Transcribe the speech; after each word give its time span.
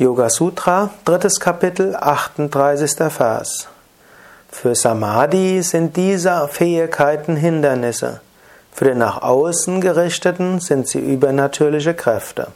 Yoga 0.00 0.30
Sutra, 0.30 0.88
drittes 1.04 1.40
Kapitel, 1.40 1.94
38. 1.94 3.12
Vers. 3.12 3.68
Für 4.50 4.74
Samadhi 4.74 5.60
sind 5.60 5.94
diese 5.94 6.48
Fähigkeiten 6.48 7.36
Hindernisse. 7.36 8.22
Für 8.72 8.86
den 8.86 8.96
nach 8.96 9.20
außen 9.20 9.82
gerichteten 9.82 10.58
sind 10.58 10.88
sie 10.88 11.00
übernatürliche 11.00 11.92
Kräfte. 11.92 12.46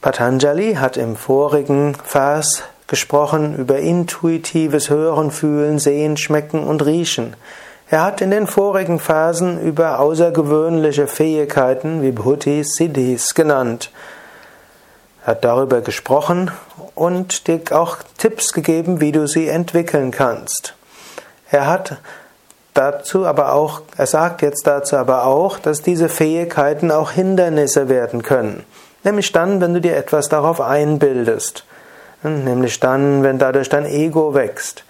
Patanjali 0.00 0.74
hat 0.74 0.96
im 0.96 1.16
vorigen 1.16 1.96
Vers 1.96 2.62
gesprochen 2.86 3.56
über 3.56 3.80
intuitives 3.80 4.90
Hören, 4.90 5.32
Fühlen, 5.32 5.80
Sehen, 5.80 6.16
Schmecken 6.16 6.62
und 6.62 6.86
Riechen. 6.86 7.34
Er 7.92 8.04
hat 8.04 8.20
in 8.20 8.30
den 8.30 8.46
vorigen 8.46 9.00
Phasen 9.00 9.60
über 9.60 9.98
außergewöhnliche 9.98 11.08
Fähigkeiten 11.08 12.02
wie 12.02 12.12
Bhutis, 12.12 12.76
Siddhis 12.76 13.34
genannt. 13.34 13.90
Er 15.22 15.32
hat 15.32 15.44
darüber 15.44 15.80
gesprochen 15.80 16.52
und 16.94 17.48
dir 17.48 17.60
auch 17.72 17.96
Tipps 18.16 18.52
gegeben, 18.52 19.00
wie 19.00 19.10
du 19.10 19.26
sie 19.26 19.48
entwickeln 19.48 20.12
kannst. 20.12 20.74
Er 21.50 21.66
hat 21.66 21.96
dazu 22.74 23.26
aber 23.26 23.54
auch, 23.54 23.82
er 23.96 24.06
sagt 24.06 24.42
jetzt 24.42 24.68
dazu 24.68 24.96
aber 24.96 25.26
auch, 25.26 25.58
dass 25.58 25.82
diese 25.82 26.08
Fähigkeiten 26.08 26.92
auch 26.92 27.10
Hindernisse 27.10 27.88
werden 27.88 28.22
können. 28.22 28.62
Nämlich 29.02 29.32
dann, 29.32 29.60
wenn 29.60 29.74
du 29.74 29.80
dir 29.80 29.96
etwas 29.96 30.28
darauf 30.28 30.60
einbildest. 30.60 31.64
Nämlich 32.22 32.78
dann, 32.78 33.24
wenn 33.24 33.40
dadurch 33.40 33.68
dein 33.68 33.86
Ego 33.86 34.32
wächst. 34.32 34.84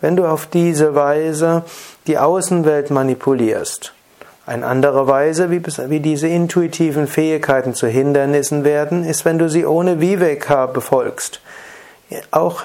Wenn 0.00 0.16
du 0.16 0.26
auf 0.26 0.46
diese 0.46 0.94
Weise 0.94 1.62
die 2.06 2.18
Außenwelt 2.18 2.90
manipulierst. 2.90 3.92
Eine 4.46 4.66
andere 4.66 5.08
Weise, 5.08 5.50
wie, 5.50 5.60
wie 5.88 6.00
diese 6.00 6.28
intuitiven 6.28 7.08
Fähigkeiten 7.08 7.74
zu 7.74 7.88
Hindernissen 7.88 8.62
werden, 8.62 9.04
ist, 9.04 9.24
wenn 9.24 9.38
du 9.38 9.48
sie 9.48 9.66
ohne 9.66 10.00
Viveka 10.00 10.66
befolgst. 10.66 11.40
Auch 12.30 12.62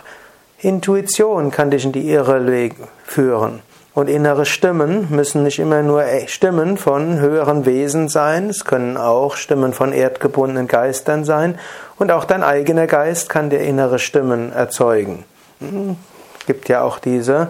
Intuition 0.59 1.49
kann 1.49 1.71
dich 1.71 1.83
in 1.85 1.91
die 1.91 2.07
Irre 2.11 2.69
führen. 3.03 3.61
Und 3.93 4.09
innere 4.09 4.45
Stimmen 4.45 5.07
müssen 5.09 5.43
nicht 5.43 5.59
immer 5.59 5.81
nur 5.81 6.05
Stimmen 6.27 6.77
von 6.77 7.19
höheren 7.19 7.65
Wesen 7.65 8.07
sein, 8.07 8.49
es 8.49 8.63
können 8.63 8.95
auch 8.95 9.35
Stimmen 9.35 9.73
von 9.73 9.91
erdgebundenen 9.91 10.67
Geistern 10.67 11.25
sein 11.25 11.57
und 11.97 12.09
auch 12.11 12.23
dein 12.23 12.41
eigener 12.41 12.87
Geist 12.87 13.27
kann 13.27 13.49
dir 13.49 13.59
innere 13.59 13.99
Stimmen 13.99 14.53
erzeugen. 14.53 15.25
Gibt 16.51 16.67
ja 16.67 16.81
auch 16.81 16.99
diese 16.99 17.49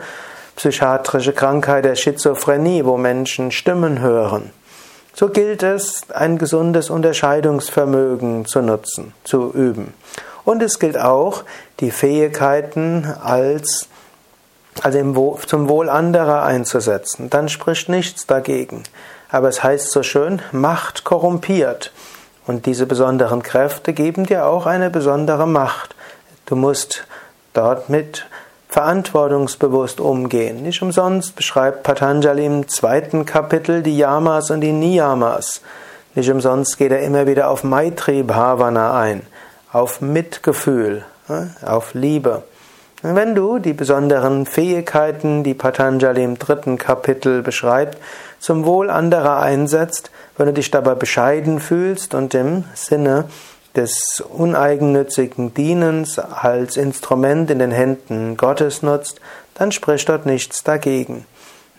psychiatrische 0.55 1.33
Krankheit 1.33 1.85
der 1.85 1.95
Schizophrenie, 1.95 2.85
wo 2.85 2.97
Menschen 2.97 3.49
Stimmen 3.49 3.99
hören. 3.99 4.51
So 5.15 5.29
gilt 5.29 5.63
es, 5.63 6.03
ein 6.13 6.37
gesundes 6.37 6.91
Unterscheidungsvermögen 6.91 8.45
zu 8.45 8.61
nutzen, 8.61 9.15
zu 9.23 9.51
üben. 9.53 9.95
Und 10.45 10.61
es 10.61 10.77
gilt 10.77 10.99
auch, 10.99 11.45
die 11.79 11.89
Fähigkeiten 11.89 13.11
als, 13.23 13.87
also 14.83 15.39
zum 15.47 15.67
Wohl 15.67 15.89
anderer 15.89 16.43
einzusetzen. 16.43 17.31
Dann 17.31 17.49
spricht 17.49 17.89
nichts 17.89 18.27
dagegen. 18.27 18.83
Aber 19.31 19.49
es 19.49 19.63
heißt 19.63 19.89
so 19.89 20.03
schön, 20.03 20.43
Macht 20.51 21.05
korrumpiert. 21.05 21.91
Und 22.45 22.67
diese 22.67 22.85
besonderen 22.85 23.41
Kräfte 23.41 23.93
geben 23.93 24.27
dir 24.27 24.45
auch 24.45 24.67
eine 24.67 24.91
besondere 24.91 25.47
Macht. 25.47 25.95
Du 26.45 26.55
musst 26.55 27.07
dort 27.53 27.89
mit 27.89 28.27
verantwortungsbewusst 28.71 29.99
umgehen. 29.99 30.63
Nicht 30.63 30.81
umsonst 30.81 31.35
beschreibt 31.35 31.83
Patanjali 31.83 32.45
im 32.45 32.69
zweiten 32.69 33.25
Kapitel 33.25 33.83
die 33.83 33.97
Yamas 33.97 34.49
und 34.49 34.61
die 34.61 34.71
Niyamas. 34.71 35.61
Nicht 36.15 36.31
umsonst 36.31 36.77
geht 36.77 36.93
er 36.93 37.01
immer 37.01 37.27
wieder 37.27 37.49
auf 37.49 37.65
Maitri 37.65 38.23
Bhavana 38.23 38.97
ein, 38.97 39.23
auf 39.73 39.99
Mitgefühl, 39.99 41.03
auf 41.61 41.93
Liebe. 41.93 42.43
wenn 43.01 43.35
du 43.35 43.59
die 43.59 43.73
besonderen 43.73 44.45
Fähigkeiten, 44.45 45.43
die 45.43 45.53
Patanjali 45.53 46.23
im 46.23 46.39
dritten 46.39 46.77
Kapitel 46.77 47.41
beschreibt, 47.41 47.97
zum 48.39 48.65
Wohl 48.65 48.89
anderer 48.89 49.41
einsetzt, 49.41 50.11
wenn 50.37 50.45
du 50.45 50.53
dich 50.53 50.71
dabei 50.71 50.95
bescheiden 50.95 51.59
fühlst 51.59 52.15
und 52.15 52.33
im 52.33 52.63
Sinne 52.73 53.25
des 53.75 54.21
uneigennützigen 54.27 55.53
Dienens 55.53 56.19
als 56.19 56.77
Instrument 56.77 57.49
in 57.51 57.59
den 57.59 57.71
Händen 57.71 58.37
Gottes 58.37 58.81
nutzt, 58.81 59.21
dann 59.53 59.71
spricht 59.71 60.09
dort 60.09 60.25
nichts 60.25 60.63
dagegen. 60.63 61.25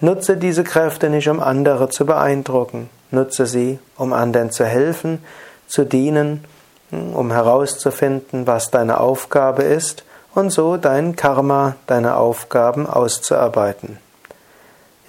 Nutze 0.00 0.36
diese 0.36 0.64
Kräfte 0.64 1.10
nicht, 1.10 1.28
um 1.28 1.40
andere 1.40 1.88
zu 1.88 2.06
beeindrucken. 2.06 2.90
Nutze 3.10 3.46
sie, 3.46 3.78
um 3.96 4.12
anderen 4.12 4.50
zu 4.50 4.64
helfen, 4.64 5.22
zu 5.68 5.84
dienen, 5.84 6.44
um 6.90 7.30
herauszufinden, 7.30 8.46
was 8.46 8.70
deine 8.70 9.00
Aufgabe 9.00 9.62
ist 9.62 10.04
und 10.34 10.50
so 10.50 10.76
dein 10.76 11.14
Karma, 11.14 11.76
deine 11.86 12.16
Aufgaben 12.16 12.86
auszuarbeiten. 12.86 13.98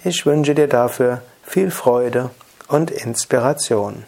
Ich 0.04 0.26
wünsche 0.26 0.54
dir 0.54 0.68
dafür 0.68 1.22
viel 1.42 1.70
Freude 1.70 2.30
und 2.68 2.90
Inspiration. 2.90 4.04